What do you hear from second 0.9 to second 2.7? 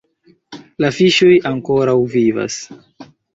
fiŝoj ankoraŭ vivas